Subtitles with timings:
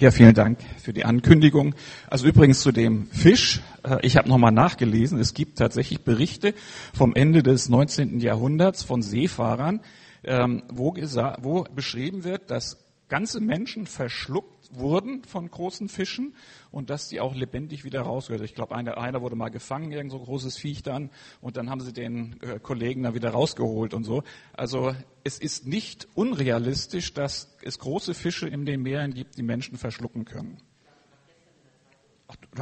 [0.00, 1.74] Ja, vielen Dank für die Ankündigung.
[2.08, 3.62] Also übrigens zu dem Fisch.
[3.82, 5.18] äh, Ich habe nochmal nachgelesen.
[5.18, 6.54] Es gibt tatsächlich Berichte
[6.94, 8.20] vom Ende des 19.
[8.20, 9.80] Jahrhunderts von Seefahrern,
[10.22, 12.76] ähm, wo, wo beschrieben wird, dass
[13.08, 16.34] ganze Menschen verschluckt wurden von großen Fischen
[16.70, 18.44] und dass die auch lebendig wieder rausgehört.
[18.44, 21.10] Ich glaube, einer, einer wurde mal gefangen, irgend so großes Viech dann,
[21.40, 24.22] und dann haben sie den äh, Kollegen dann wieder rausgeholt und so.
[24.52, 29.78] Also es ist nicht unrealistisch, dass es große Fische in den Meeren gibt, die Menschen
[29.78, 30.58] verschlucken können.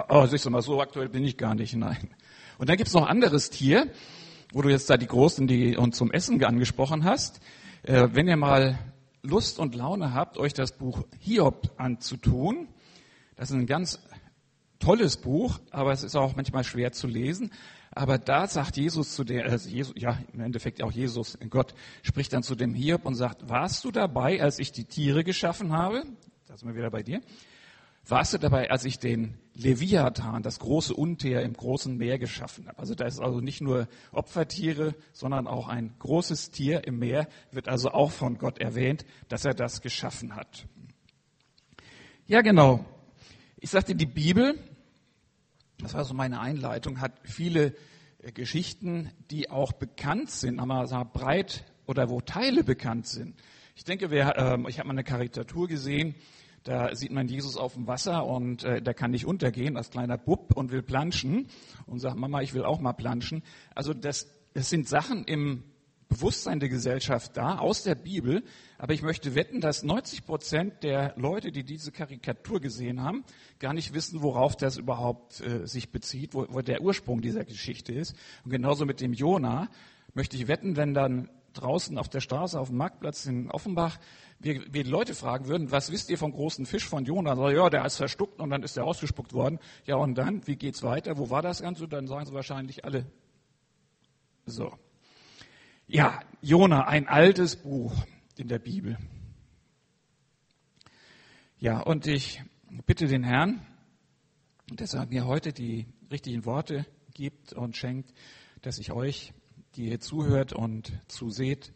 [0.08, 2.10] Oh, siehst du mal, so aktuell bin ich gar nicht, nein.
[2.58, 3.90] Und dann gibt es noch ein anderes Tier,
[4.52, 7.40] wo du jetzt da die Großen die und zum Essen angesprochen hast.
[7.82, 8.78] Äh, wenn ihr mal
[9.22, 12.68] Lust und Laune habt, euch das Buch Hiob anzutun,
[13.36, 14.00] das ist ein ganz
[14.78, 17.50] tolles Buch, aber es ist auch manchmal schwer zu lesen.
[17.90, 22.32] Aber da sagt Jesus zu der, also Jesus, ja, im Endeffekt auch Jesus, Gott, spricht
[22.32, 26.02] dann zu dem Hiob und sagt, warst du dabei, als ich die Tiere geschaffen habe?
[26.46, 27.20] Da sind wir wieder bei dir.
[28.06, 32.78] Warst du dabei, als ich den Leviathan, das große Untier im großen Meer geschaffen habe?
[32.78, 37.68] Also da ist also nicht nur Opfertiere, sondern auch ein großes Tier im Meer wird
[37.68, 40.66] also auch von Gott erwähnt, dass er das geschaffen hat.
[42.26, 42.84] Ja, genau.
[43.58, 44.58] Ich sagte, die Bibel,
[45.78, 47.74] das war so meine Einleitung, hat viele
[48.18, 53.36] äh, Geschichten, die auch bekannt sind, aber wir, breit oder wo Teile bekannt sind.
[53.74, 56.14] Ich denke, wer, ähm, ich habe mal eine Karikatur gesehen,
[56.66, 60.18] da sieht man Jesus auf dem Wasser und äh, der kann nicht untergehen als kleiner
[60.18, 61.46] Bub und will planschen
[61.86, 63.42] und sagt, Mama, ich will auch mal planschen.
[63.74, 65.62] Also das, das sind Sachen im
[66.08, 68.42] Bewusstsein der Gesellschaft da, aus der Bibel.
[68.78, 73.24] Aber ich möchte wetten, dass 90 Prozent der Leute, die diese Karikatur gesehen haben,
[73.58, 77.92] gar nicht wissen, worauf das überhaupt äh, sich bezieht, wo, wo der Ursprung dieser Geschichte
[77.92, 78.16] ist.
[78.44, 79.68] Und genauso mit dem Jona
[80.14, 83.98] möchte ich wetten, wenn dann draußen auf der Straße, auf dem Marktplatz in Offenbach,
[84.38, 87.30] wir, wir Leute fragen würden, was wisst ihr vom großen Fisch von Jona?
[87.30, 89.58] Dann sagen, ja, der ist verstuckt und dann ist er ausgespuckt worden.
[89.84, 91.16] Ja, und dann, wie geht's weiter?
[91.16, 91.88] Wo war das Ganze?
[91.88, 93.06] Dann sagen sie wahrscheinlich alle
[94.44, 94.72] so.
[95.86, 97.94] Ja, Jona, ein altes Buch
[98.36, 98.98] in der Bibel.
[101.58, 102.42] Ja, und ich
[102.84, 103.64] bitte den Herrn,
[104.74, 108.12] dass er mir heute die richtigen Worte gibt und schenkt,
[108.62, 109.32] dass ich euch,
[109.76, 111.72] die ihr zuhört und zuseht,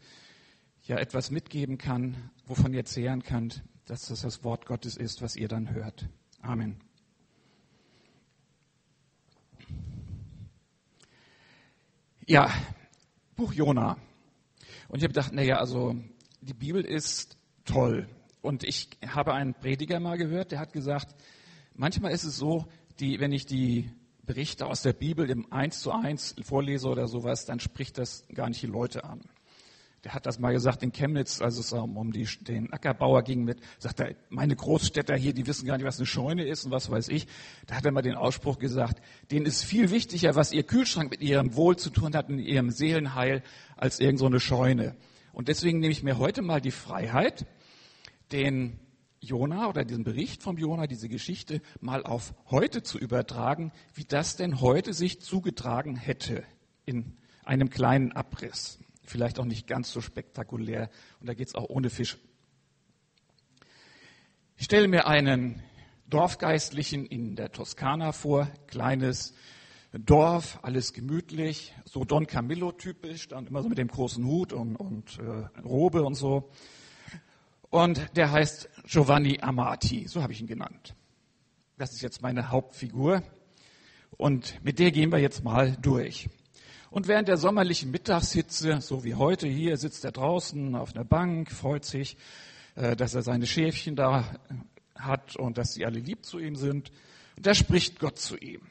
[0.83, 5.35] ja etwas mitgeben kann, wovon ihr zehren könnt, dass das das Wort Gottes ist, was
[5.35, 6.09] ihr dann hört.
[6.41, 6.79] Amen.
[12.25, 12.51] Ja,
[13.35, 13.97] Buch Jona.
[14.87, 15.95] Und ich habe gedacht, naja, also
[16.41, 18.07] die Bibel ist toll.
[18.41, 21.15] Und ich habe einen Prediger mal gehört, der hat gesagt,
[21.75, 22.65] manchmal ist es so,
[22.99, 23.91] die, wenn ich die
[24.31, 28.47] Berichte aus der Bibel im Eins zu eins vorlese oder sowas, dann spricht das gar
[28.47, 29.19] nicht die Leute an.
[30.05, 33.59] Der hat das mal gesagt in Chemnitz, als es um die, den Ackerbauer ging mit,
[33.77, 36.89] sagt er, meine Großstädter hier, die wissen gar nicht, was eine Scheune ist und was
[36.89, 37.27] weiß ich.
[37.67, 41.21] Da hat er mal den Ausspruch gesagt, denen ist viel wichtiger, was ihr Kühlschrank mit
[41.21, 43.43] ihrem Wohl zu tun hat, in ihrem Seelenheil,
[43.75, 44.95] als irgend so Scheune.
[45.33, 47.45] Und deswegen nehme ich mir heute mal die Freiheit,
[48.31, 48.79] den
[49.21, 54.35] Jona oder diesen Bericht vom Jona, diese Geschichte mal auf heute zu übertragen, wie das
[54.35, 56.43] denn heute sich zugetragen hätte
[56.85, 58.79] in einem kleinen Abriss.
[59.03, 60.89] Vielleicht auch nicht ganz so spektakulär
[61.19, 62.17] und da geht es auch ohne Fisch.
[64.57, 65.61] Ich stelle mir einen
[66.07, 69.35] Dorfgeistlichen in der Toskana vor, kleines
[69.93, 74.75] Dorf, alles gemütlich, so Don Camillo typisch, dann immer so mit dem großen Hut und,
[74.77, 76.49] und äh, Robe und so.
[77.71, 80.93] Und der heißt Giovanni Amati, so habe ich ihn genannt.
[81.77, 83.23] Das ist jetzt meine Hauptfigur.
[84.17, 86.29] Und mit der gehen wir jetzt mal durch.
[86.89, 91.49] Und während der sommerlichen Mittagshitze, so wie heute hier, sitzt er draußen auf einer Bank,
[91.49, 92.17] freut sich,
[92.75, 94.37] äh, dass er seine Schäfchen da
[94.95, 96.91] hat und dass sie alle lieb zu ihm sind.
[97.37, 98.61] Und da spricht Gott zu ihm.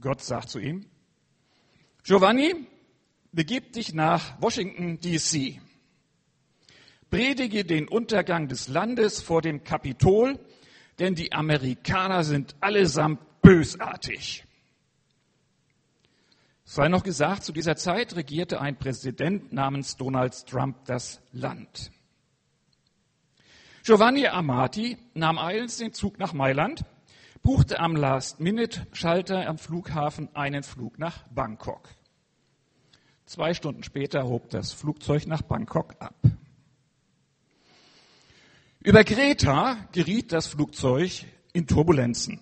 [0.00, 0.84] Gott sagt zu ihm,
[2.02, 2.66] Giovanni,
[3.30, 5.60] begib dich nach Washington, DC.
[7.10, 10.38] Predige den Untergang des Landes vor dem Kapitol,
[11.00, 14.44] denn die Amerikaner sind allesamt bösartig.
[16.64, 21.90] Sei noch gesagt, zu dieser Zeit regierte ein Präsident namens Donald Trump das Land.
[23.82, 26.84] Giovanni Amati nahm eilends den Zug nach Mailand,
[27.42, 31.88] buchte am Last-Minute-Schalter am Flughafen einen Flug nach Bangkok.
[33.26, 36.14] Zwei Stunden später hob das Flugzeug nach Bangkok ab.
[38.82, 42.40] Über Kreta geriet das Flugzeug in Turbulenzen.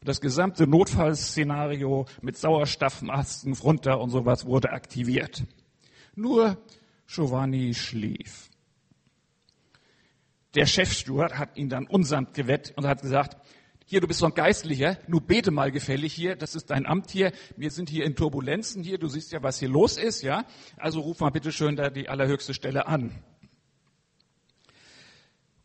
[0.00, 5.44] Und das gesamte Notfallszenario mit Sauerstoffmasken runter und sowas wurde aktiviert.
[6.14, 6.58] Nur
[7.06, 8.50] Giovanni schlief.
[10.54, 13.38] der Chefsteward hat ihn dann unsamt gewettet und hat gesagt,
[13.86, 17.10] hier, du bist so ein Geistlicher, nur bete mal gefällig hier, das ist dein Amt
[17.10, 20.44] hier, wir sind hier in Turbulenzen hier, du siehst ja, was hier los ist, ja,
[20.76, 23.22] also ruf mal bitte schön da die allerhöchste Stelle an.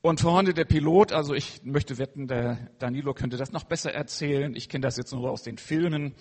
[0.07, 4.55] Und vorne der Pilot, also ich möchte wetten, der Danilo könnte das noch besser erzählen,
[4.55, 6.15] ich kenne das jetzt nur aus den Filmen,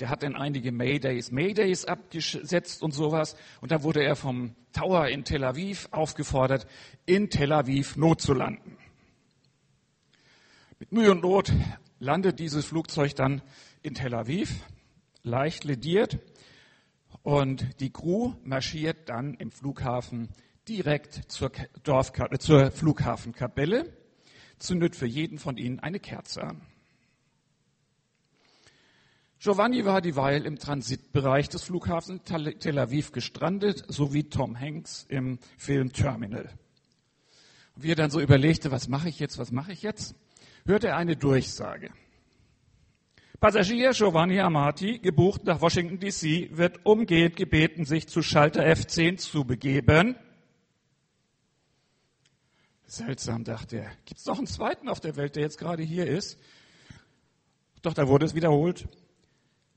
[0.00, 3.34] der hat dann einige Maydays, Maydays abgesetzt und sowas.
[3.62, 6.66] Und da wurde er vom Tower in Tel Aviv aufgefordert,
[7.06, 8.76] in Tel Aviv Not zu landen.
[10.78, 11.54] Mit Mühe und Not
[12.00, 13.40] landet dieses Flugzeug dann
[13.82, 14.62] in Tel Aviv,
[15.22, 16.18] leicht lediert.
[17.22, 20.28] Und die Crew marschiert dann im Flughafen
[20.68, 21.50] direkt zur,
[21.82, 23.92] Dorf, zur Flughafenkapelle,
[24.58, 26.62] zündet für jeden von ihnen eine Kerze an.
[29.38, 35.40] Giovanni war dieweil im Transitbereich des Flughafens Tel Aviv gestrandet, so wie Tom Hanks im
[35.58, 36.48] Film Terminal.
[37.74, 40.14] Wie er dann so überlegte, was mache ich jetzt, was mache ich jetzt,
[40.64, 41.90] hörte er eine Durchsage.
[43.40, 49.44] Passagier Giovanni Amati, gebucht nach Washington DC, wird umgehend gebeten, sich zu Schalter F10 zu
[49.44, 50.14] begeben.
[52.86, 53.90] Seltsam, dachte er.
[54.04, 56.38] Gibt es noch einen zweiten auf der Welt, der jetzt gerade hier ist?
[57.82, 58.88] Doch da wurde es wiederholt.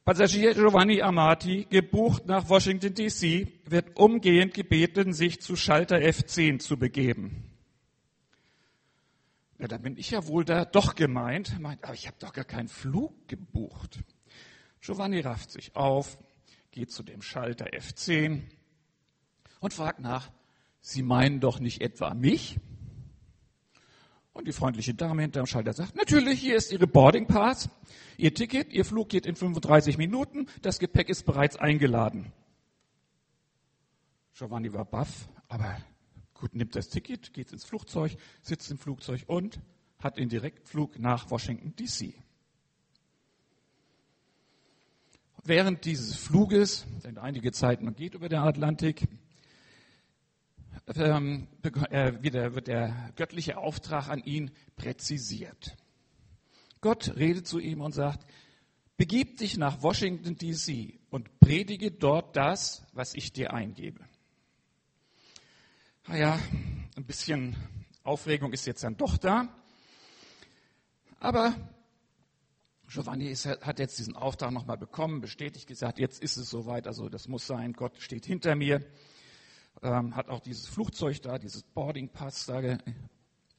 [0.03, 6.77] Passagier Giovanni Amati, gebucht nach Washington DC, wird umgehend gebeten, sich zu Schalter F10 zu
[6.77, 7.49] begeben.
[9.57, 11.59] Ja, da bin ich ja wohl da doch gemeint.
[11.59, 13.99] Meint, aber ich habe doch gar keinen Flug gebucht.
[14.81, 16.19] Giovanni rafft sich auf,
[16.69, 18.43] geht zu dem Schalter F10
[19.59, 20.29] und fragt nach,
[20.81, 22.59] Sie meinen doch nicht etwa mich?
[24.35, 27.69] Und die freundliche Dame hinterm Schalter sagt, natürlich, hier ist Ihre Boarding Pass.
[28.17, 32.33] Ihr Ticket, Ihr Flug geht in 35 Minuten, das Gepäck ist bereits eingeladen.
[34.37, 35.77] Giovanni war baff, aber
[36.33, 39.61] gut, nimmt das Ticket, geht ins Flugzeug, sitzt im Flugzeug und
[39.99, 42.13] hat den Direktflug nach Washington DC.
[45.45, 49.07] Während dieses Fluges, sind einige Zeit, man geht über den Atlantik,
[50.93, 51.47] ähm,
[51.89, 55.75] äh, wieder wird der göttliche Auftrag an ihn präzisiert.
[56.81, 58.25] Gott redet zu ihm und sagt,
[58.97, 64.01] begib dich nach Washington, DC und predige dort das, was ich dir eingebe.
[66.07, 66.39] Naja,
[66.95, 67.55] ein bisschen
[68.03, 69.49] Aufregung ist jetzt dann doch da.
[71.19, 71.55] Aber
[72.87, 77.09] Giovanni ist, hat jetzt diesen Auftrag nochmal bekommen, bestätigt gesagt, jetzt ist es soweit, also
[77.09, 78.85] das muss sein, Gott steht hinter mir
[79.81, 82.77] ähm, hat auch dieses Flugzeug da, dieses Boarding Pass da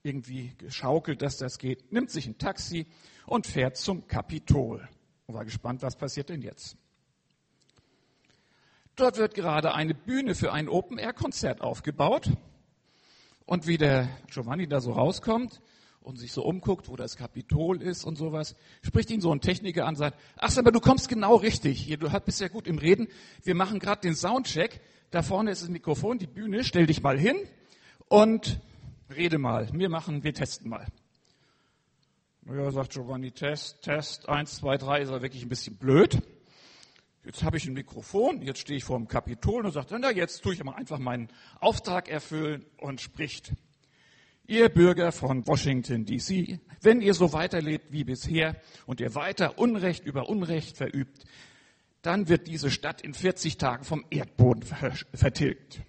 [0.03, 2.87] irgendwie geschaukelt, dass das geht, nimmt sich ein Taxi
[3.27, 4.89] und fährt zum Kapitol.
[5.27, 6.77] Und war gespannt, was passiert denn jetzt.
[8.95, 12.31] Dort wird gerade eine Bühne für ein Open-Air-Konzert aufgebaut.
[13.45, 15.61] Und wie der Giovanni da so rauskommt
[16.07, 19.87] und sich so umguckt, wo das Kapitol ist und sowas, spricht ihn so ein Techniker
[19.87, 21.81] an und sagt, ach, aber du kommst genau richtig.
[21.81, 23.09] Hier, du bist ja gut im Reden.
[23.43, 24.81] Wir machen gerade den Soundcheck.
[25.11, 26.63] Da vorne ist das Mikrofon, die Bühne.
[26.63, 27.37] Stell dich mal hin
[28.07, 28.61] und
[29.15, 29.69] rede mal.
[29.73, 30.87] Wir machen, wir testen mal.
[32.49, 36.23] Ja, sagt Giovanni, Test, Test, eins, zwei, drei, ist er wirklich ein bisschen blöd.
[37.25, 40.45] Jetzt habe ich ein Mikrofon, jetzt stehe ich vor dem Kapitol und sagt, na, jetzt
[40.45, 41.27] tue ich mal einfach meinen
[41.59, 43.55] Auftrag erfüllen und spricht.
[44.49, 48.55] Ihr Bürger von Washington DC, wenn ihr so weiterlebt wie bisher
[48.87, 51.25] und ihr weiter Unrecht über Unrecht verübt,
[52.03, 54.63] dann wird diese Stadt in 40 Tagen vom Erdboden
[55.13, 55.83] vertilgt.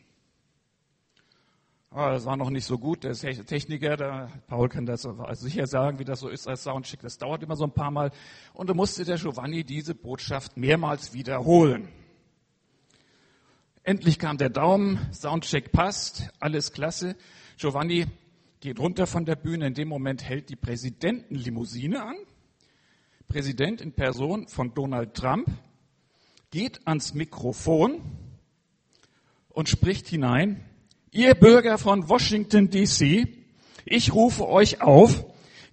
[1.92, 3.04] Aber das war noch nicht so gut.
[3.04, 7.02] Der Techniker, der Paul kann das sicher sagen, wie das so ist als Soundcheck.
[7.02, 8.12] Das dauert immer so ein paar Mal.
[8.54, 11.90] Und da musste der Giovanni diese Botschaft mehrmals wiederholen.
[13.84, 17.16] Endlich kam der Daumen, Soundcheck passt, alles klasse.
[17.58, 18.08] Giovanni
[18.60, 19.68] geht runter von der Bühne.
[19.68, 22.16] In dem Moment hält die Präsidentenlimousine an.
[23.28, 25.48] Präsident in Person von Donald Trump
[26.50, 28.02] geht ans Mikrofon
[29.50, 30.64] und spricht hinein,
[31.12, 33.28] ihr Bürger von Washington, DC,
[33.86, 35.26] ich rufe euch auf,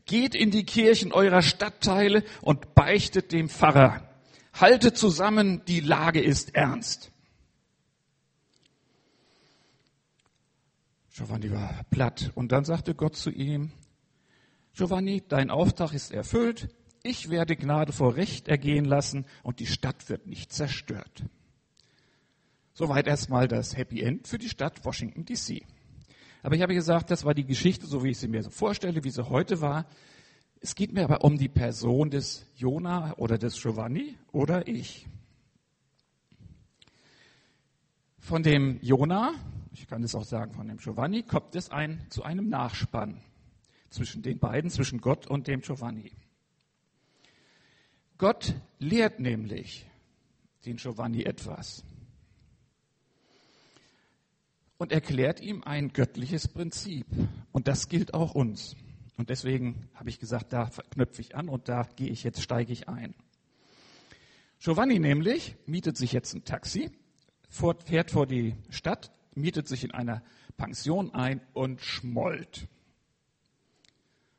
[0.05, 4.09] geht in die Kirchen eurer Stadtteile und beichtet dem Pfarrer.
[4.53, 7.13] Haltet zusammen, die Lage ist ernst.
[11.17, 13.71] Giovanni war platt und dann sagte Gott zu ihm,
[14.73, 16.69] Giovanni, dein Auftrag ist erfüllt,
[17.05, 21.23] ich werde Gnade vor Recht ergehen lassen und die Stadt wird nicht zerstört.
[22.73, 25.63] Soweit erstmal das Happy End für die Stadt Washington DC.
[26.43, 29.05] Aber ich habe gesagt, das war die Geschichte, so wie ich sie mir so vorstelle,
[29.05, 29.87] wie sie heute war.
[30.61, 35.07] Es geht mir aber um die Person des Jona oder des Giovanni oder ich.
[38.19, 39.35] Von dem Jona
[39.75, 43.21] ich kann es auch sagen von dem Giovanni, kommt es ein, zu einem Nachspann
[43.91, 46.13] zwischen den beiden, zwischen Gott und dem Giovanni.
[48.17, 49.87] Gott lehrt nämlich
[50.65, 51.85] den Giovanni etwas
[54.79, 57.07] und erklärt ihm ein göttliches Prinzip.
[57.51, 58.77] Und das gilt auch uns.
[59.17, 62.73] Und deswegen habe ich gesagt, da knöpfe ich an und da gehe ich jetzt, steige
[62.73, 63.15] ich ein.
[64.61, 66.91] Giovanni nämlich mietet sich jetzt ein Taxi,
[67.49, 70.23] fährt vor die Stadt, mietet sich in einer
[70.57, 72.69] Pension ein und schmollt.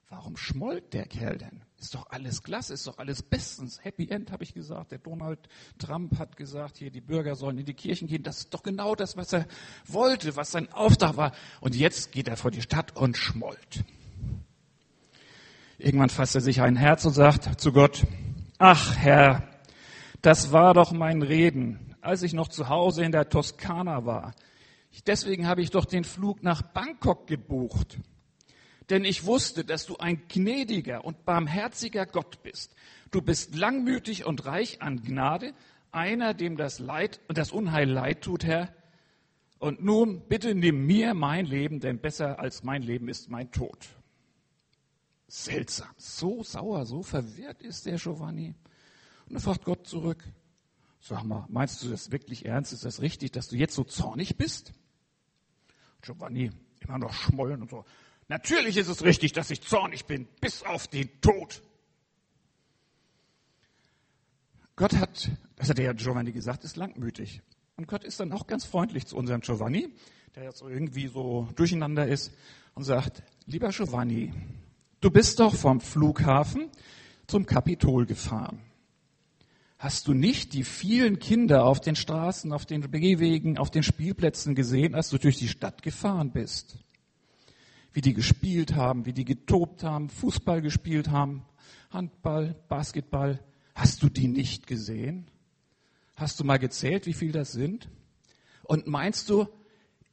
[0.10, 1.62] Warum schmollt der Kerl denn?
[1.78, 3.84] Ist doch alles klasse, ist doch alles bestens.
[3.84, 4.92] Happy End, habe ich gesagt.
[4.92, 5.40] Der Donald
[5.78, 8.24] Trump hat gesagt, hier die Bürger sollen in die Kirchen gehen.
[8.24, 9.46] Das ist doch genau das, was er
[9.86, 11.34] wollte, was sein Auftrag war.
[11.60, 13.84] Und jetzt geht er vor die Stadt und schmollt.
[15.78, 18.06] Irgendwann fasst er sich ein Herz und sagt zu Gott,
[18.58, 19.48] ach Herr,
[20.22, 24.34] das war doch mein Reden, als ich noch zu Hause in der Toskana war.
[25.04, 28.00] Deswegen habe ich doch den Flug nach Bangkok gebucht
[28.90, 32.76] denn ich wusste, dass du ein gnädiger und barmherziger Gott bist.
[33.12, 35.54] Du bist langmütig und reich an Gnade,
[35.92, 38.74] einer, dem das Leid und das Unheil leid tut, Herr.
[39.58, 43.88] Und nun bitte nimm mir mein Leben, denn besser als mein Leben ist mein Tod.
[45.28, 48.54] Seltsam, so sauer, so verwirrt ist der Giovanni.
[49.26, 50.24] Und dann fragt Gott zurück,
[51.00, 52.74] sag mal, meinst du das wirklich ernst?
[52.74, 54.74] Ist das richtig, dass du jetzt so zornig bist?
[56.06, 57.84] Giovanni immer noch schmollen und so.
[58.28, 61.62] Natürlich ist es richtig, dass ich zornig bin, bis auf den Tod.
[64.76, 67.42] Gott hat, das hat der Giovanni gesagt, ist langmütig.
[67.78, 69.90] Und Gott ist dann auch ganz freundlich zu unserem Giovanni,
[70.36, 72.32] der jetzt irgendwie so durcheinander ist,
[72.74, 74.34] und sagt, lieber Giovanni,
[75.02, 76.70] du bist doch vom Flughafen
[77.28, 78.62] zum Kapitol gefahren.
[79.86, 84.56] Hast du nicht die vielen Kinder auf den Straßen, auf den Gehwegen, auf den Spielplätzen
[84.56, 86.80] gesehen, als du durch die Stadt gefahren bist?
[87.96, 91.46] wie die gespielt haben, wie die getobt haben, Fußball gespielt haben,
[91.92, 93.40] Handball, Basketball.
[93.74, 95.28] Hast du die nicht gesehen?
[96.16, 97.88] Hast du mal gezählt, wie viel das sind?
[98.64, 99.48] Und meinst du,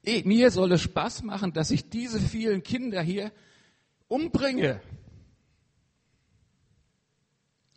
[0.05, 3.33] eh, mir soll es Spaß machen, dass ich diese vielen Kinder hier
[4.07, 4.81] umbringe,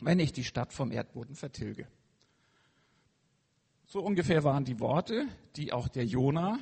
[0.05, 1.87] wenn ich die Stadt vom Erdboden vertilge?
[3.87, 6.59] So ungefähr waren die Worte, die auch der Jona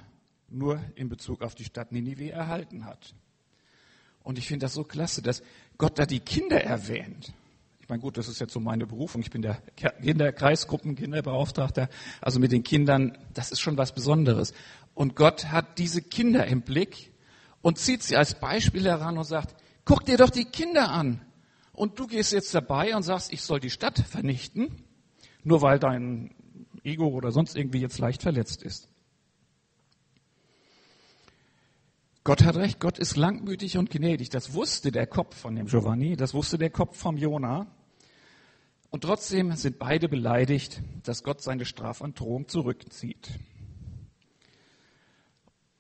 [0.50, 3.14] nur in Bezug auf die Stadt Ninive erhalten hat.
[4.24, 5.44] Und ich finde das so klasse, dass
[5.78, 7.34] Gott da die Kinder erwähnt.
[7.82, 9.22] Ich meine, gut, das ist jetzt so meine Berufung.
[9.22, 11.90] Ich bin der Kinderkreisgruppen, Kinderbeauftragter.
[12.22, 14.54] Also mit den Kindern, das ist schon was Besonderes.
[14.94, 17.12] Und Gott hat diese Kinder im Blick
[17.62, 21.20] und zieht sie als Beispiel heran und sagt, guck dir doch die Kinder an.
[21.74, 24.84] Und du gehst jetzt dabei und sagst, ich soll die Stadt vernichten,
[25.44, 26.36] nur weil dein
[26.84, 28.90] Ego oder sonst irgendwie jetzt leicht verletzt ist.
[32.24, 34.30] Gott hat recht, Gott ist langmütig und gnädig.
[34.30, 37.68] Das wusste der Kopf von dem Giovanni, das wusste der Kopf vom Jona.
[38.92, 43.28] Und trotzdem sind beide beleidigt, dass Gott seine Strafandrohung zurückzieht.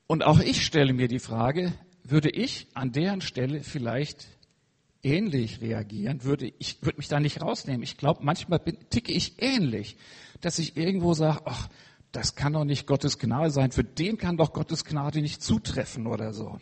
[0.07, 1.71] Und auch ich stelle mir die Frage,
[2.03, 4.27] würde ich an deren Stelle vielleicht
[5.03, 6.23] ähnlich reagieren?
[6.23, 7.83] Würde ich würde mich da nicht rausnehmen?
[7.83, 9.97] Ich glaube, manchmal bin, ticke ich ähnlich,
[10.41, 11.69] dass ich irgendwo sage, ach,
[12.11, 16.07] das kann doch nicht Gottes Gnade sein, für den kann doch Gottes Gnade nicht zutreffen
[16.07, 16.59] oder so.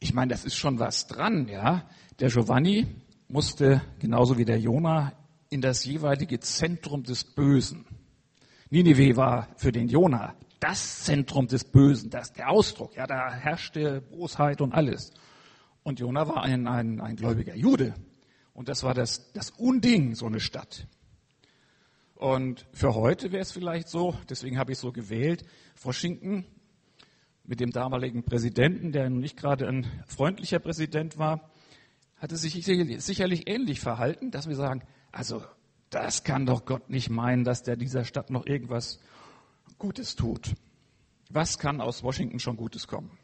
[0.00, 1.88] Ich meine, das ist schon was dran, ja.
[2.18, 2.86] Der Giovanni
[3.28, 5.12] musste genauso wie der Jona
[5.48, 7.84] in das jeweilige Zentrum des Bösen.
[8.70, 14.00] Ninive war für den Jona das Zentrum des Bösen, das der Ausdruck, ja, da herrschte
[14.00, 15.10] Bosheit und alles.
[15.82, 17.94] Und Jona war ein, ein, ein gläubiger Jude.
[18.54, 20.86] Und das war das, das Unding, so eine Stadt.
[22.14, 25.44] Und für heute wäre es vielleicht so, deswegen habe ich so gewählt,
[25.82, 26.44] Washington
[27.42, 31.50] mit dem damaligen Präsidenten, der nicht gerade ein freundlicher Präsident war,
[32.18, 35.42] hatte sich sicherlich ähnlich verhalten, dass wir sagen, also
[35.90, 39.00] das kann doch Gott nicht meinen, dass der dieser Stadt noch irgendwas
[39.82, 40.54] Gutes tut.
[41.28, 43.18] Was kann aus Washington schon Gutes kommen?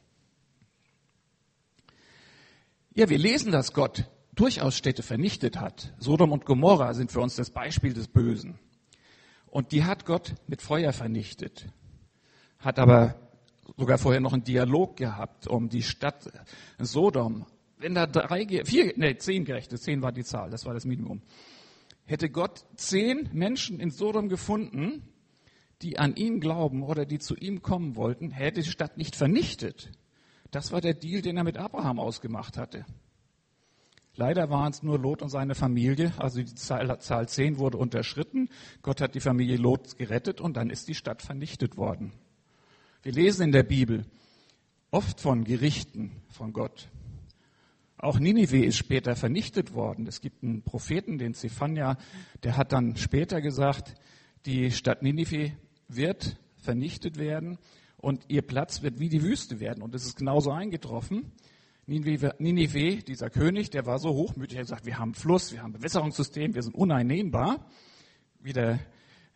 [2.92, 5.94] Ja, wir lesen, dass Gott durchaus Städte vernichtet hat.
[6.00, 8.58] Sodom und Gomorra sind für uns das Beispiel des Bösen.
[9.46, 11.66] Und die hat Gott mit Feuer vernichtet.
[12.58, 13.14] Hat aber
[13.76, 16.28] sogar vorher noch einen Dialog gehabt um die Stadt
[16.78, 17.46] Sodom.
[17.76, 21.22] Wenn da drei, vier, nee, zehn Gerechte, zehn war die Zahl, das war das Minimum.
[22.04, 25.04] Hätte Gott zehn Menschen in Sodom gefunden,
[25.82, 29.90] die an ihn glauben oder die zu ihm kommen wollten, hätte die Stadt nicht vernichtet.
[30.50, 32.84] Das war der Deal, den er mit Abraham ausgemacht hatte.
[34.18, 36.12] Leider waren es nur Lot und seine Familie.
[36.16, 38.48] Also die Zahl, Zahl 10 wurde unterschritten.
[38.82, 42.12] Gott hat die Familie Lot gerettet und dann ist die Stadt vernichtet worden.
[43.02, 44.04] Wir lesen in der Bibel
[44.90, 46.88] oft von Gerichten von Gott.
[47.96, 50.08] Auch Ninive ist später vernichtet worden.
[50.08, 51.96] Es gibt einen Propheten, den Zephania,
[52.42, 53.94] der hat dann später gesagt,
[54.46, 55.52] die Stadt Ninive
[55.88, 57.58] wird vernichtet werden
[57.96, 59.82] und ihr Platz wird wie die Wüste werden.
[59.82, 61.32] Und es ist genauso eingetroffen.
[61.86, 65.72] Ninive, dieser König, der war so hochmütig, er hat gesagt, wir haben Fluss, wir haben
[65.72, 67.66] Bewässerungssystem, wir sind uneinnehmbar.
[68.40, 68.78] Wie der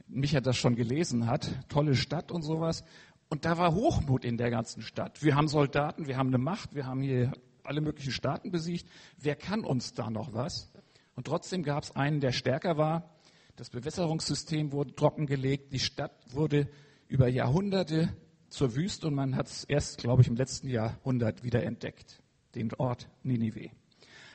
[0.06, 2.84] Micha das schon gelesen hat, tolle Stadt und sowas.
[3.30, 5.22] Und da war Hochmut in der ganzen Stadt.
[5.22, 7.32] Wir haben Soldaten, wir haben eine Macht, wir haben hier
[7.64, 8.86] alle möglichen Staaten besiegt.
[9.16, 10.70] Wer kann uns da noch was?
[11.14, 13.11] Und trotzdem gab es einen, der stärker war.
[13.56, 15.72] Das Bewässerungssystem wurde trockengelegt.
[15.72, 16.68] Die Stadt wurde
[17.08, 18.08] über Jahrhunderte
[18.48, 22.22] zur Wüste und man hat es erst, glaube ich, im letzten Jahrhundert wieder entdeckt
[22.54, 23.70] den Ort Ninive.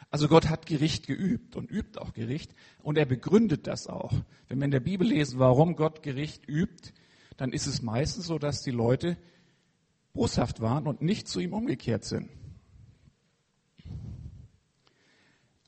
[0.10, 4.14] Also Gott hat Gericht geübt und übt auch Gericht und er begründet das auch.
[4.48, 6.94] Wenn wir in der Bibel lesen, warum Gott Gericht übt,
[7.36, 9.18] dann ist es meistens so, dass die Leute
[10.14, 12.30] boshaft waren und nicht zu ihm umgekehrt sind.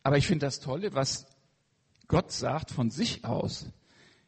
[0.01, 1.27] Aber ich finde das Tolle, was
[2.09, 3.67] Gott sagt von sich aus.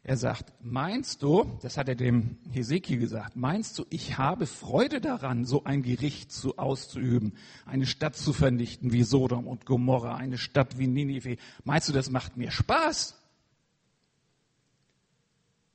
[0.04, 5.00] Er sagt, meinst du, das hat er dem Hesekiel gesagt, meinst du, ich habe Freude
[5.00, 7.34] daran, so ein Gericht zu, auszuüben,
[7.66, 11.36] eine Stadt zu vernichten wie Sodom und Gomorra, eine Stadt wie Ninive?
[11.64, 13.20] Meinst du, das macht mir Spaß?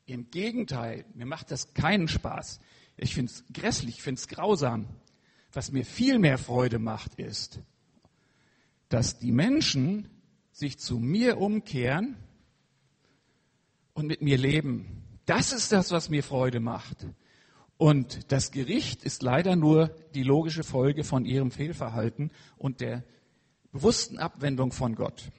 [0.06, 2.60] Im Gegenteil, mir macht das keinen Spaß.
[2.96, 4.88] Ich finde es grässlich, ich finde es grausam.
[5.52, 7.60] Was mir viel mehr Freude macht, ist,
[8.90, 10.10] dass die Menschen
[10.58, 12.16] sich zu mir umkehren,
[13.98, 15.04] und mit mir leben.
[15.26, 17.08] Das ist das, was mir Freude macht.
[17.78, 23.04] Und das Gericht ist leider nur die logische Folge von ihrem Fehlverhalten und der
[23.72, 25.32] bewussten Abwendung von Gott.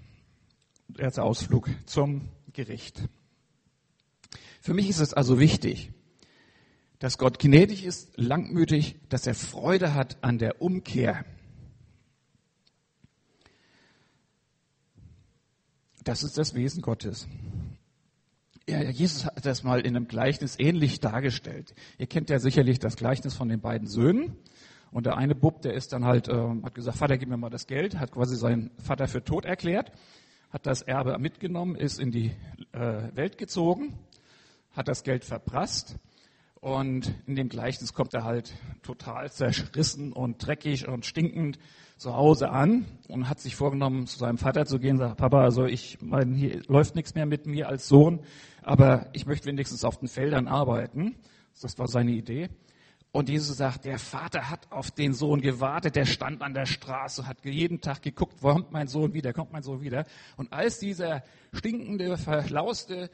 [0.97, 3.09] Erster Ausflug zum Gericht.
[4.61, 5.93] Für mich ist es also wichtig,
[6.99, 11.25] dass Gott gnädig ist, langmütig, dass er Freude hat an der Umkehr.
[16.09, 17.29] Das ist das Wesen Gottes.
[18.67, 21.75] Ja, Jesus hat das mal in einem Gleichnis ähnlich dargestellt.
[21.99, 24.35] Ihr kennt ja sicherlich das Gleichnis von den beiden Söhnen.
[24.91, 27.51] Und der eine Bub, der ist dann halt, äh, hat gesagt, Vater, gib mir mal
[27.51, 29.93] das Geld, hat quasi seinen Vater für tot erklärt,
[30.49, 32.33] hat das Erbe mitgenommen, ist in die
[32.73, 33.93] äh, Welt gezogen,
[34.73, 35.99] hat das Geld verprasst
[36.55, 41.59] und in dem Gleichnis kommt er halt total zerrissen und dreckig und stinkend
[41.99, 45.67] zu Hause an und hat sich vorgenommen, zu seinem Vater zu gehen, sagt, Papa, also
[45.67, 48.21] ich meine, hier läuft nichts mehr mit mir als Sohn,
[48.63, 51.17] aber ich möchte wenigstens auf den Feldern arbeiten.
[51.61, 52.49] Das war seine Idee.
[53.11, 57.27] Und Jesus sagt, der Vater hat auf den Sohn gewartet, der stand an der Straße,
[57.27, 60.05] hat jeden Tag geguckt, wo kommt mein Sohn wieder, kommt mein Sohn wieder.
[60.37, 63.11] Und als dieser stinkende, verlauste,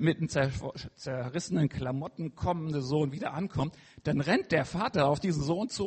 [0.00, 5.68] mit den zerrissenen Klamotten kommende Sohn wieder ankommt, dann rennt der Vater auf diesen Sohn
[5.68, 5.86] zu,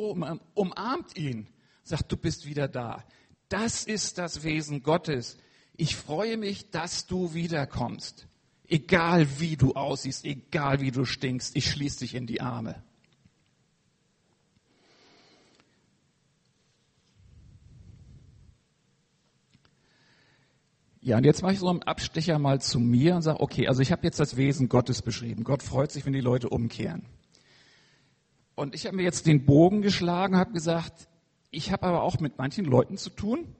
[0.54, 1.48] umarmt ihn,
[1.82, 3.04] sagt, du bist wieder da.
[3.48, 5.38] Das ist das Wesen Gottes.
[5.76, 8.26] Ich freue mich, dass du wiederkommst.
[8.68, 12.82] Egal wie du aussiehst, egal wie du stinkst, ich schließe dich in die Arme.
[21.02, 23.80] Ja, und jetzt mache ich so einen Abstecher mal zu mir und sage, okay, also
[23.80, 25.44] ich habe jetzt das Wesen Gottes beschrieben.
[25.44, 27.06] Gott freut sich, wenn die Leute umkehren.
[28.54, 31.08] Und ich habe mir jetzt den Bogen geschlagen, habe gesagt,
[31.50, 33.54] ich habe aber auch mit manchen Leuten zu tun,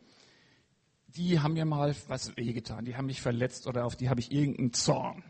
[1.08, 4.30] die haben mir mal was wehgetan, die haben mich verletzt oder auf die habe ich
[4.30, 5.24] irgendeinen Zorn.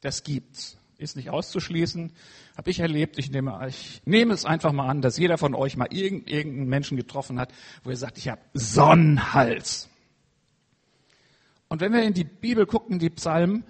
[0.00, 0.76] Das gibt's.
[0.96, 2.12] Ist nicht auszuschließen.
[2.56, 3.18] Habe ich erlebt.
[3.18, 6.96] Ich nehme, ich nehme es einfach mal an, dass jeder von euch mal irgendeinen Menschen
[6.96, 9.88] getroffen hat, wo er sagt, ich habe Sonnenhals.
[11.68, 13.64] Und wenn wir in die Bibel gucken, die Psalmen,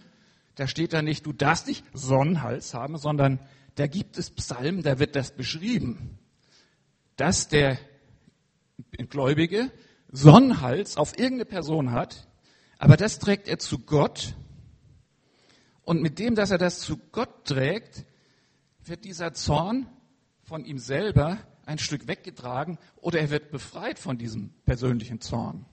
[0.57, 3.39] da steht da nicht, du darfst nicht Sonnenhals haben, sondern
[3.77, 6.19] da gibt es Psalmen, da wird das beschrieben,
[7.17, 7.79] dass der
[9.09, 9.71] Gläubige
[10.09, 12.29] Sonnenhals auf irgendeine Person hat,
[12.79, 14.35] aber das trägt er zu Gott.
[15.83, 18.05] Und mit dem, dass er das zu Gott trägt,
[18.85, 19.89] wird dieser Zorn
[20.43, 25.67] von ihm selber ein Stück weggetragen oder er wird befreit von diesem persönlichen Zorn.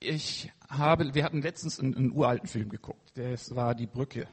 [0.00, 4.28] ich habe, wir hatten letztens einen, einen uralten Film geguckt, das war Die Brücke.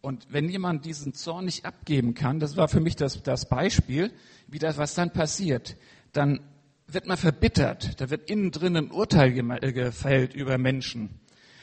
[0.00, 4.12] Und wenn jemand diesen Zorn nicht abgeben kann, das war für mich das, das Beispiel,
[4.46, 5.76] wie das, was dann passiert,
[6.12, 6.40] dann
[6.86, 11.20] wird man verbittert, da wird innen drin ein Urteil äh, gefällt über Menschen.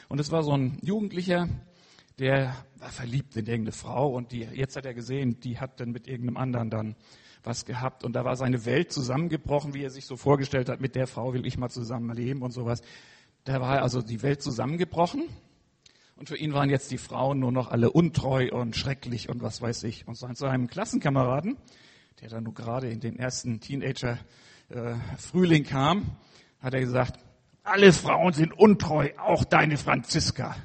[0.08, 1.48] Und es war so ein Jugendlicher,
[2.18, 5.90] der war verliebt in irgendeine Frau und die, jetzt hat er gesehen, die hat dann
[5.90, 6.96] mit irgendeinem anderen dann
[7.42, 10.94] was gehabt und da war seine Welt zusammengebrochen, wie er sich so vorgestellt hat, mit
[10.94, 12.82] der Frau will ich mal zusammenleben und sowas.
[13.44, 15.24] Da war also die Welt zusammengebrochen
[16.16, 19.60] und für ihn waren jetzt die Frauen nur noch alle untreu und schrecklich und was
[19.60, 20.08] weiß ich.
[20.08, 21.58] Und zu einem Klassenkameraden,
[22.20, 26.16] der dann nur gerade in den ersten Teenager-Frühling äh, kam,
[26.60, 27.20] hat er gesagt,
[27.62, 30.56] alle Frauen sind untreu, auch deine Franziska.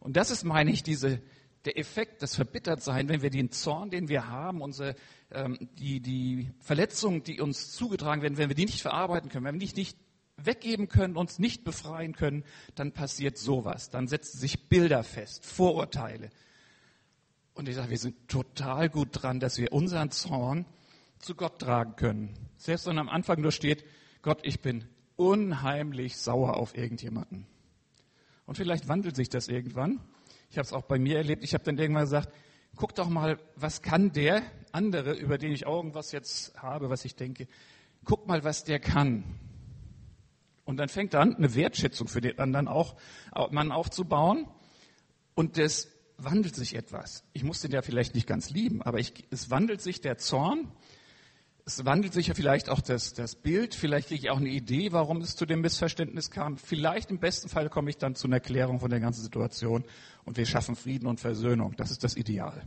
[0.00, 1.20] Und das ist, meine ich, diese,
[1.66, 4.96] der Effekt, das Verbittertsein, wenn wir den Zorn, den wir haben, unsere,
[5.30, 9.60] ähm, die, die Verletzungen, die uns zugetragen werden, wenn wir die nicht verarbeiten können, wenn
[9.60, 9.96] wir die nicht
[10.46, 13.90] weggeben können, uns nicht befreien können, dann passiert sowas.
[13.90, 16.30] Dann setzen sich Bilder fest, Vorurteile.
[17.54, 20.66] Und ich sage, wir sind total gut dran, dass wir unseren Zorn
[21.18, 22.34] zu Gott tragen können.
[22.56, 23.84] Selbst wenn am Anfang nur steht,
[24.22, 24.84] Gott, ich bin
[25.16, 27.46] unheimlich sauer auf irgendjemanden.
[28.46, 30.00] Und vielleicht wandelt sich das irgendwann.
[30.50, 31.44] Ich habe es auch bei mir erlebt.
[31.44, 32.32] Ich habe dann irgendwann gesagt,
[32.76, 37.14] guck doch mal, was kann der andere, über den ich irgendwas jetzt habe, was ich
[37.14, 37.46] denke,
[38.04, 39.24] guck mal, was der kann.
[40.70, 42.94] Und dann fängt an, eine Wertschätzung für den anderen auch,
[43.50, 44.46] Mann aufzubauen.
[45.34, 47.24] Und das wandelt sich etwas.
[47.32, 50.70] Ich muss den ja vielleicht nicht ganz lieben, aber ich, es wandelt sich der Zorn.
[51.64, 53.74] Es wandelt sich ja vielleicht auch das, das Bild.
[53.74, 56.56] Vielleicht kriege ich auch eine Idee, warum es zu dem Missverständnis kam.
[56.56, 59.84] Vielleicht im besten Fall komme ich dann zu einer Erklärung von der ganzen Situation
[60.24, 61.74] und wir schaffen Frieden und Versöhnung.
[61.78, 62.62] Das ist das Ideal.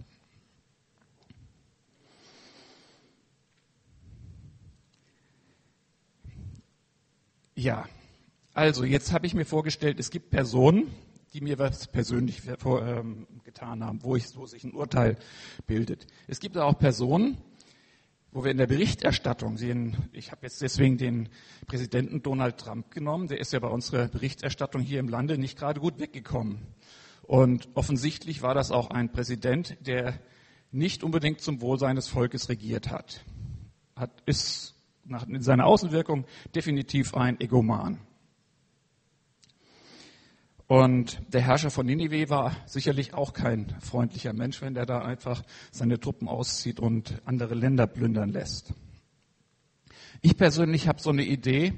[7.63, 7.87] Ja,
[8.53, 10.93] also jetzt habe ich mir vorgestellt, es gibt Personen,
[11.31, 15.15] die mir was persönlich ähm, getan haben, wo, ich, wo sich ein Urteil
[15.65, 16.05] bildet.
[16.27, 17.37] Es gibt auch Personen,
[18.33, 21.29] wo wir in der Berichterstattung sehen, ich habe jetzt deswegen den
[21.65, 25.79] Präsidenten Donald Trump genommen, der ist ja bei unserer Berichterstattung hier im Lande nicht gerade
[25.79, 26.59] gut weggekommen.
[27.21, 30.19] Und offensichtlich war das auch ein Präsident, der
[30.73, 33.23] nicht unbedingt zum Wohl seines Volkes regiert hat.
[33.95, 34.73] hat ist
[35.05, 37.99] nach, in seiner Außenwirkung definitiv ein Egoman.
[40.67, 45.43] Und der Herrscher von Ninive war sicherlich auch kein freundlicher Mensch, wenn der da einfach
[45.71, 48.73] seine Truppen auszieht und andere Länder plündern lässt.
[50.21, 51.73] Ich persönlich habe so eine Idee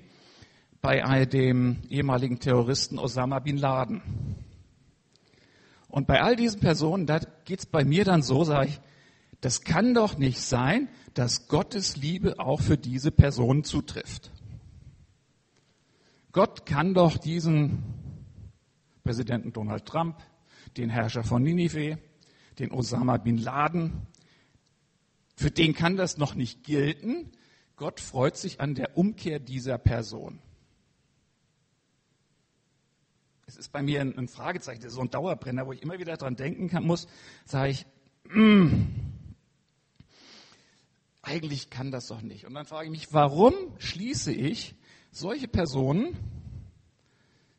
[0.82, 4.04] bei dem ehemaligen Terroristen Osama bin Laden.
[5.88, 8.82] Und bei all diesen Personen, da geht's bei mir dann so, sage ich,
[9.46, 14.32] das kann doch nicht sein, dass Gottes Liebe auch für diese Person zutrifft.
[16.32, 17.84] Gott kann doch diesen
[19.04, 20.18] Präsidenten Donald Trump,
[20.78, 22.00] den Herrscher von Ninive,
[22.58, 24.08] den Osama bin Laden,
[25.36, 27.32] für den kann das noch nicht gelten.
[27.76, 30.40] Gott freut sich an der Umkehr dieser Person.
[33.46, 36.18] Es ist bei mir ein, Fragezeichen, das ist so ein Dauerbrenner, wo ich immer wieder
[36.18, 37.08] dran denken kann, muss,
[37.46, 37.86] sage ich,
[38.34, 39.05] mm,
[41.26, 42.46] eigentlich kann das doch nicht.
[42.46, 44.76] Und dann frage ich mich, warum schließe ich
[45.12, 46.16] solche Personen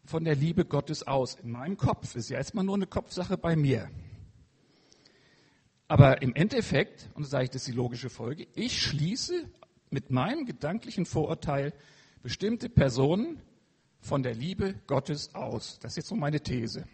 [0.04, 1.34] von der Liebe Gottes aus?
[1.34, 3.90] In meinem Kopf ist ja erstmal nur eine Kopfsache bei mir.
[5.88, 9.48] Aber im Endeffekt, und da sage ich, das ist die logische Folge, ich schließe
[9.90, 11.72] mit meinem gedanklichen Vorurteil
[12.22, 13.40] bestimmte Personen
[14.00, 15.78] von der Liebe Gottes aus.
[15.80, 16.86] Das ist jetzt so meine These.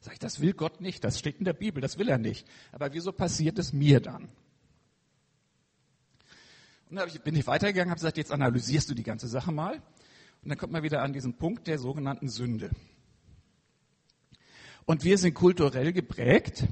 [0.00, 2.46] Sag ich, das will Gott nicht, das steht in der Bibel, das will er nicht.
[2.72, 4.28] Aber wieso passiert es mir dann?
[6.90, 9.82] Und dann bin ich weitergegangen, habe gesagt, jetzt analysierst du die ganze Sache mal.
[10.42, 12.70] Und dann kommt man wieder an diesen Punkt der sogenannten Sünde.
[14.84, 16.64] Und wir sind kulturell geprägt,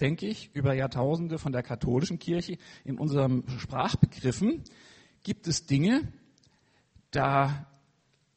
[0.00, 2.58] denke ich, über Jahrtausende von der katholischen Kirche.
[2.84, 4.64] In unseren Sprachbegriffen
[5.22, 6.12] gibt es Dinge,
[7.12, 7.66] da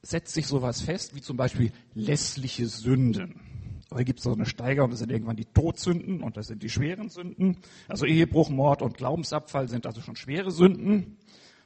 [0.04, 3.42] setzt sich sowas fest, wie zum Beispiel lässliche Sünden.
[3.90, 6.70] Da gibt es so eine Steigerung, das sind irgendwann die Todsünden und das sind die
[6.70, 7.58] schweren Sünden.
[7.88, 11.18] Also Ehebruch, Mord und Glaubensabfall sind also schon schwere Sünden.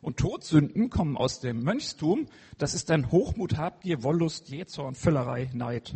[0.02, 2.28] Und Todsünden kommen aus dem Mönchstum.
[2.58, 5.96] Das ist dann Hochmut, Habgier, Wollust, Jähzorn, Völlerei, Neid.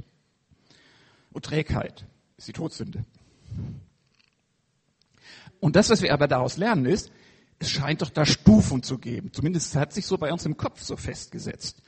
[1.32, 2.06] Und Trägheit
[2.38, 3.06] ist die Todsünde.
[5.60, 7.12] Und das, was wir aber daraus lernen, ist,
[7.60, 9.32] es scheint doch da Stufen zu geben.
[9.32, 11.82] Zumindest hat sich so bei uns im Kopf so festgesetzt.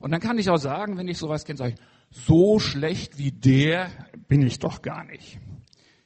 [0.00, 1.80] Und dann kann ich auch sagen, wenn ich sowas kenne, sage ich,
[2.14, 3.90] so schlecht wie der
[4.28, 5.40] bin ich doch gar nicht.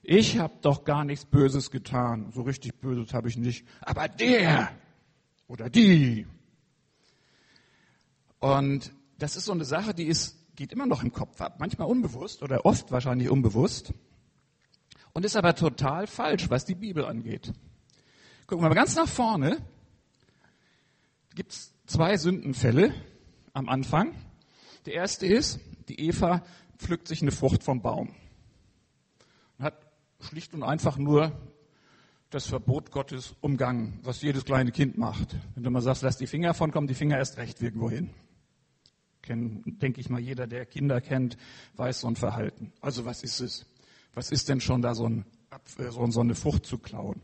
[0.03, 2.33] Ich habe doch gar nichts Böses getan.
[2.33, 3.66] So richtig Böses habe ich nicht.
[3.83, 4.71] Aber der
[5.49, 6.27] oder die.
[8.38, 11.57] Und das ist so eine Sache, die ist, geht immer noch im Kopf ab.
[11.59, 13.92] Manchmal unbewusst oder oft wahrscheinlich unbewusst.
[15.12, 17.53] Und ist aber total falsch, was die Bibel angeht.
[18.47, 19.59] Gucken wir mal ganz nach vorne.
[21.35, 22.94] Gibt es zwei Sündenfälle
[23.53, 24.14] am Anfang.
[24.87, 26.42] Der erste ist, die Eva
[26.77, 28.14] pflückt sich eine Frucht vom Baum.
[30.20, 31.33] schlicht und einfach nur
[32.31, 35.37] das Verbot Gottes umgangen, was jedes kleine Kind macht.
[35.55, 38.11] Wenn du mal sagst, lass die Finger von, kommen die Finger erst recht irgendwo hin.
[39.27, 41.37] Denke ich mal, jeder, der Kinder kennt,
[41.77, 42.72] weiß so ein Verhalten.
[42.81, 43.66] Also was ist es?
[44.14, 45.24] Was ist denn schon da so, ein,
[46.11, 47.22] so eine Frucht zu klauen?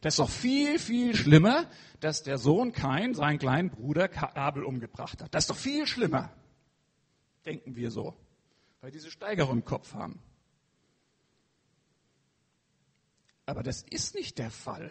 [0.00, 1.66] Das ist doch viel, viel schlimmer,
[2.00, 5.32] dass der Sohn Kain seinen kleinen Bruder Abel umgebracht hat.
[5.34, 6.32] Das ist doch viel schlimmer.
[7.44, 8.14] Denken wir so.
[8.80, 10.20] Weil diese Steigerung im Kopf haben.
[13.46, 14.90] Aber das ist nicht der Fall.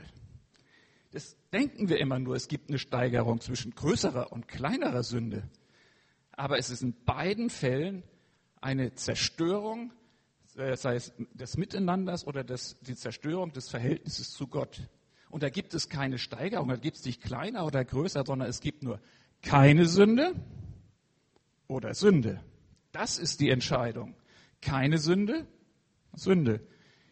[1.12, 5.50] Das denken wir immer nur, es gibt eine Steigerung zwischen größerer und kleinerer Sünde.
[6.32, 8.04] Aber es ist in beiden Fällen
[8.62, 9.92] eine Zerstörung,
[10.56, 14.82] äh, sei es des Miteinanders oder des, die Zerstörung des Verhältnisses zu Gott.
[15.30, 18.60] Und da gibt es keine Steigerung, da gibt es nicht kleiner oder größer, sondern es
[18.62, 19.00] gibt nur
[19.42, 20.36] keine Sünde
[21.71, 22.43] oder Sünde.
[22.91, 24.15] Das ist die Entscheidung.
[24.62, 25.47] Keine Sünde,
[26.13, 26.60] Sünde.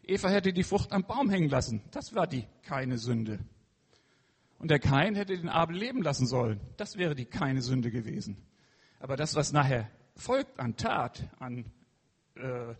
[0.03, 1.81] Eva hätte die Frucht am Baum hängen lassen.
[1.91, 3.39] Das war die keine Sünde.
[4.57, 6.59] Und der Kain hätte den Abel leben lassen sollen.
[6.75, 8.37] Das wäre die keine Sünde gewesen.
[8.99, 11.71] Aber das, was nachher folgt an Tat, an
[12.35, 12.75] äh,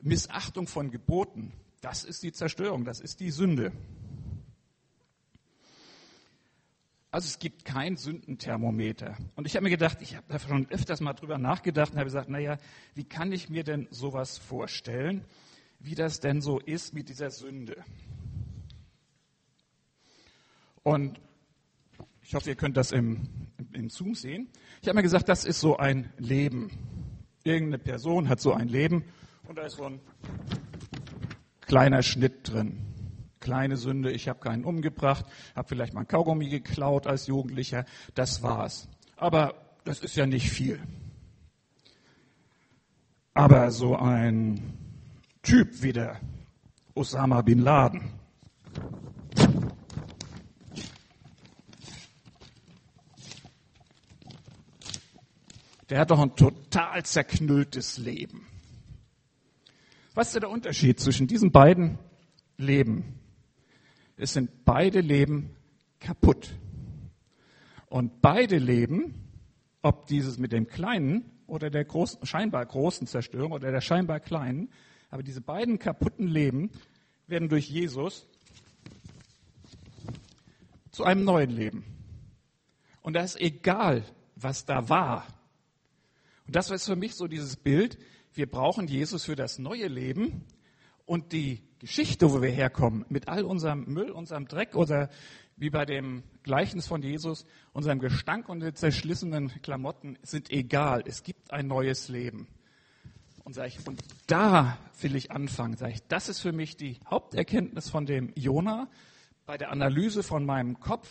[0.00, 3.72] Missachtung von Geboten, das ist die Zerstörung, das ist die Sünde.
[7.10, 9.16] Also es gibt kein Sündenthermometer.
[9.36, 12.06] Und ich habe mir gedacht, ich habe da schon öfters mal drüber nachgedacht und habe
[12.06, 12.58] gesagt, naja,
[12.94, 15.24] wie kann ich mir denn sowas vorstellen?
[15.78, 17.84] wie das denn so ist mit dieser Sünde.
[20.82, 21.20] Und
[22.22, 23.28] ich hoffe, ihr könnt das im,
[23.72, 24.48] im Zoom sehen.
[24.82, 26.70] Ich habe mir gesagt, das ist so ein Leben.
[27.44, 29.04] Irgendeine Person hat so ein Leben
[29.46, 30.00] und da ist so ein
[31.60, 32.78] kleiner Schnitt drin.
[33.46, 37.84] Kleine Sünde, ich habe keinen umgebracht, habe vielleicht mal ein Kaugummi geklaut als Jugendlicher,
[38.16, 38.88] das war's.
[39.16, 39.54] Aber
[39.84, 40.80] das ist ja nicht viel.
[43.34, 44.76] Aber so ein
[45.42, 46.20] Typ wie der
[46.96, 48.10] Osama bin Laden.
[55.88, 58.44] Der hat doch ein total zerknülltes Leben.
[60.14, 62.00] Was ist der Unterschied zwischen diesen beiden
[62.56, 63.20] Leben?
[64.16, 65.54] Es sind beide Leben
[66.00, 66.54] kaputt.
[67.88, 69.14] Und beide Leben,
[69.82, 74.70] ob dieses mit dem kleinen oder der großen, scheinbar großen Zerstörung oder der scheinbar kleinen,
[75.10, 76.70] aber diese beiden kaputten Leben
[77.26, 78.26] werden durch Jesus
[80.90, 81.84] zu einem neuen Leben.
[83.02, 84.02] Und da ist egal,
[84.34, 85.26] was da war.
[86.46, 87.98] Und das ist für mich so dieses Bild,
[88.34, 90.44] wir brauchen Jesus für das neue Leben
[91.06, 95.08] und die Geschichte, wo wir herkommen, mit all unserem Müll, unserem Dreck oder
[95.56, 101.02] wie bei dem Gleichnis von Jesus, unserem Gestank und den zerschlissenen Klamotten sind egal.
[101.06, 102.48] Es gibt ein neues Leben.
[103.44, 105.76] Und, sag ich, und da will ich anfangen.
[105.76, 108.88] Sag ich, das ist für mich die Haupterkenntnis von dem Jona
[109.46, 111.08] bei der Analyse von meinem Kopf,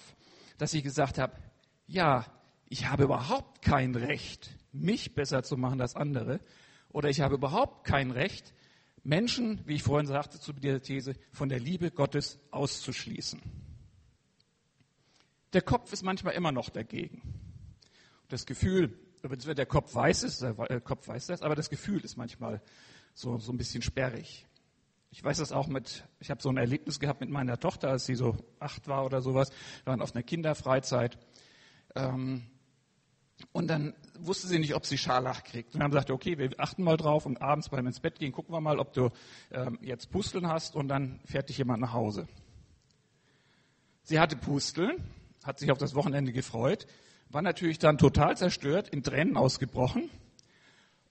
[0.58, 1.34] dass ich gesagt habe,
[1.88, 2.26] ja,
[2.68, 6.42] ich habe überhaupt kein Recht, mich besser zu machen als andere.
[6.90, 8.54] Oder ich habe überhaupt kein Recht,
[9.06, 13.40] Menschen, wie ich vorhin sagte zu dieser These, von der Liebe Gottes auszuschließen.
[15.54, 17.22] Der Kopf ist manchmal immer noch dagegen.
[18.30, 22.18] Das Gefühl, der Kopf weiß es, der äh, Kopf weiß das, aber das Gefühl ist
[22.18, 22.62] manchmal
[23.14, 24.48] so, so ein bisschen sperrig.
[25.12, 28.06] Ich weiß das auch mit, ich habe so ein Erlebnis gehabt mit meiner Tochter, als
[28.06, 29.52] sie so acht war oder sowas.
[29.84, 31.18] Wir waren auf einer Kinderfreizeit.
[31.96, 32.48] Ähm,
[33.52, 35.74] und dann wusste sie nicht, ob sie Scharlach kriegt.
[35.74, 38.32] Und dann haben gesagt, okay, wir achten mal drauf und abends beim ins Bett gehen,
[38.32, 39.10] gucken wir mal, ob du
[39.52, 42.28] ähm, jetzt Pusteln hast und dann fährt dich jemand nach Hause.
[44.04, 45.04] Sie hatte Pusteln,
[45.44, 46.88] hat sich auf das Wochenende gefreut
[47.30, 50.10] war natürlich dann total zerstört, in Tränen ausgebrochen.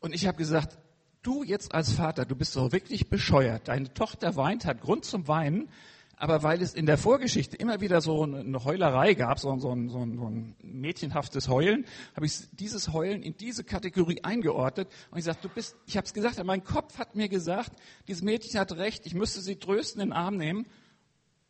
[0.01, 0.79] Und ich habe gesagt,
[1.23, 3.69] du jetzt als Vater, du bist doch wirklich bescheuert.
[3.69, 5.69] Deine Tochter weint, hat Grund zum Weinen,
[6.17, 9.71] aber weil es in der Vorgeschichte immer wieder so eine Heulerei gab, so, ein, so
[9.71, 15.25] ein, so ein mädchenhaftes Heulen, habe ich dieses Heulen in diese Kategorie eingeordnet und ich
[15.25, 17.73] sagte, du bist, ich habe es gesagt, mein Kopf hat mir gesagt,
[18.09, 20.67] dieses Mädchen hat recht, ich müsste sie trösten, in den Arm nehmen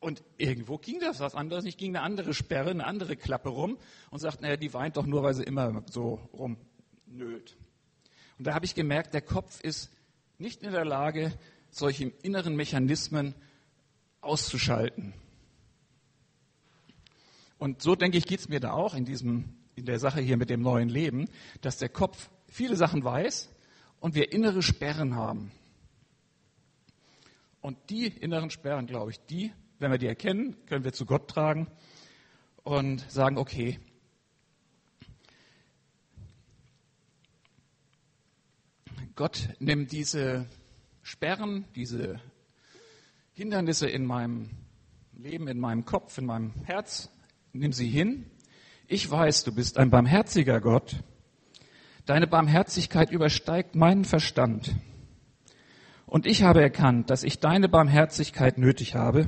[0.01, 3.79] und irgendwo ging das was anderes nicht, ging eine andere Sperre, eine andere Klappe rum
[4.11, 7.57] und sagt, naja, die weint doch nur, weil sie immer so rumnölt.
[8.39, 9.91] Und da habe ich gemerkt, der Kopf ist
[10.39, 11.33] nicht in der Lage,
[11.71, 13.35] solche inneren Mechanismen
[14.25, 15.15] auszuschalten.
[17.59, 20.37] Und so denke ich, geht es mir da auch in diesem, in der Sache hier
[20.37, 21.29] mit dem neuen Leben,
[21.61, 23.51] dass der Kopf viele Sachen weiß
[24.01, 25.51] und wir innere Sperren haben.
[27.61, 31.29] Und die inneren Sperren, glaube ich, die wenn wir die erkennen, können wir zu Gott
[31.29, 31.67] tragen
[32.63, 33.79] und sagen, okay,
[39.17, 40.47] Gott nimmt diese
[41.03, 42.21] Sperren, diese
[43.37, 44.51] Hindernisse in meinem
[45.13, 47.11] Leben, in meinem Kopf, in meinem Herz,
[47.53, 48.27] nimm sie hin.
[48.87, 51.03] Ich weiß, du bist ein barmherziger Gott.
[52.07, 54.77] Deine Barmherzigkeit übersteigt meinen Verstand.
[56.07, 59.27] Und ich habe erkannt, dass ich deine Barmherzigkeit nötig habe.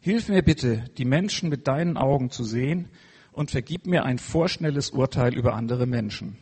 [0.00, 2.88] Hilf mir bitte, die Menschen mit deinen Augen zu sehen
[3.32, 6.38] und vergib mir ein vorschnelles Urteil über andere Menschen.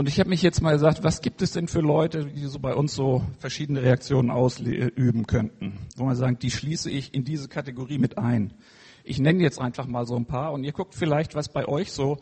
[0.00, 2.60] Und ich habe mich jetzt mal gesagt, was gibt es denn für Leute, die so
[2.60, 5.76] bei uns so verschiedene Reaktionen ausüben könnten?
[5.96, 8.54] Wo man sagt, die schließe ich in diese Kategorie mit ein.
[9.02, 11.90] Ich nenne jetzt einfach mal so ein paar und ihr guckt vielleicht, was bei euch
[11.90, 12.18] so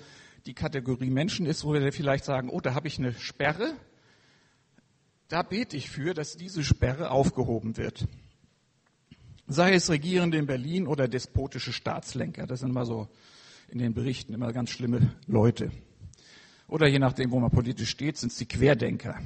[0.47, 3.75] die Kategorie Menschen ist, wo wir vielleicht sagen, oh, da habe ich eine Sperre.
[5.29, 8.09] Da bete ich für, dass diese Sperre aufgehoben wird.
[9.49, 12.47] Sei es Regierende in Berlin oder despotische Staatslenker.
[12.47, 13.09] Das sind immer so
[13.69, 15.73] in den Berichten immer ganz schlimme Leute.
[16.69, 19.19] Oder je nachdem, wo man politisch steht, sind es die Querdenker.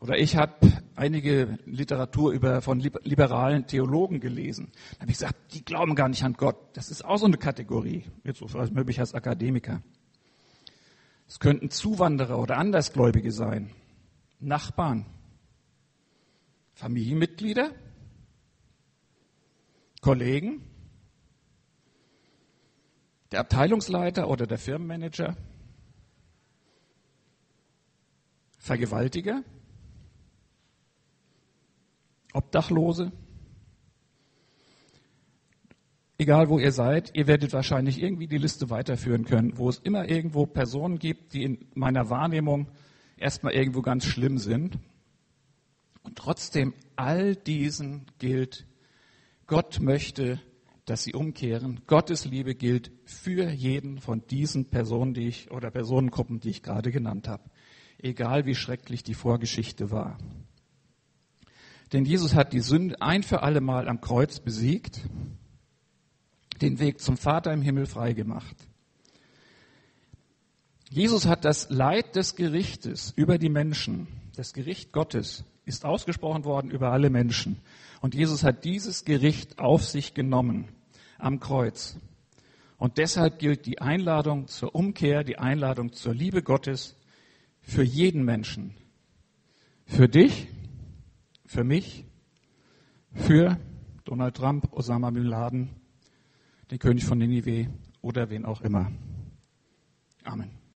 [0.00, 0.54] Oder ich habe
[0.96, 4.72] einige Literatur über, von liberalen Theologen gelesen.
[4.94, 6.56] Da habe ich gesagt, die glauben gar nicht an Gott.
[6.72, 9.82] Das ist auch so eine Kategorie, jetzt so möglich als Akademiker.
[11.28, 13.70] Es könnten Zuwanderer oder Andersgläubige sein,
[14.40, 15.04] Nachbarn,
[16.72, 17.70] Familienmitglieder,
[20.00, 20.62] Kollegen,
[23.32, 25.36] der Abteilungsleiter oder der Firmenmanager,
[28.60, 29.42] Vergewaltiger,
[32.34, 33.10] Obdachlose,
[36.18, 40.10] egal wo ihr seid, ihr werdet wahrscheinlich irgendwie die Liste weiterführen können, wo es immer
[40.10, 42.68] irgendwo Personen gibt, die in meiner Wahrnehmung
[43.16, 44.78] erstmal irgendwo ganz schlimm sind.
[46.02, 48.66] Und trotzdem all diesen gilt,
[49.46, 50.38] Gott möchte,
[50.84, 51.80] dass sie umkehren.
[51.86, 56.90] Gottes Liebe gilt für jeden von diesen Personen, die ich oder Personengruppen, die ich gerade
[56.90, 57.44] genannt habe.
[58.02, 60.18] Egal wie schrecklich die Vorgeschichte war.
[61.92, 65.00] Denn Jesus hat die Sünde ein für alle Mal am Kreuz besiegt,
[66.60, 68.56] den Weg zum Vater im Himmel freigemacht.
[70.88, 76.70] Jesus hat das Leid des Gerichtes über die Menschen, das Gericht Gottes, ist ausgesprochen worden
[76.70, 77.58] über alle Menschen.
[78.00, 80.68] Und Jesus hat dieses Gericht auf sich genommen
[81.18, 81.96] am Kreuz.
[82.78, 86.96] Und deshalb gilt die Einladung zur Umkehr, die Einladung zur Liebe Gottes
[87.70, 88.74] für jeden Menschen.
[89.86, 90.48] Für dich,
[91.46, 92.04] für mich,
[93.14, 93.58] für
[94.04, 95.70] Donald Trump, Osama Bin Laden,
[96.70, 97.68] den König von Ninive
[98.02, 98.90] oder wen auch immer.
[100.24, 100.59] Amen.